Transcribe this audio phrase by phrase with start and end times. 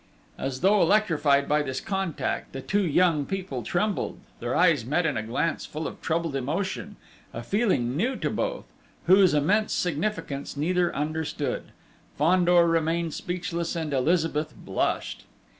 [0.35, 5.15] As though electrified by this contact, the two young people trembled, their eyes met in
[5.15, 6.95] a glance full of troubled emotion
[7.33, 8.65] a feeling new to both
[9.05, 11.65] whose immense significance neither understood.
[12.17, 15.25] Fandor remained speechless, and Elizabeth blushed.